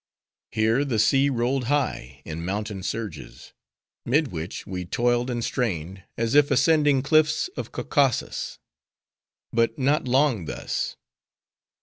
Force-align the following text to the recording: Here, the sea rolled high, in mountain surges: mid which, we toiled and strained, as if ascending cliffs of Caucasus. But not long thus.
Here, 0.49 0.83
the 0.83 0.97
sea 0.97 1.29
rolled 1.29 1.65
high, 1.65 2.23
in 2.25 2.43
mountain 2.43 2.81
surges: 2.81 3.53
mid 4.03 4.29
which, 4.29 4.65
we 4.65 4.83
toiled 4.83 5.29
and 5.29 5.45
strained, 5.45 6.01
as 6.17 6.33
if 6.33 6.49
ascending 6.49 7.03
cliffs 7.03 7.49
of 7.55 7.71
Caucasus. 7.71 8.57
But 9.53 9.77
not 9.77 10.07
long 10.07 10.45
thus. 10.45 10.97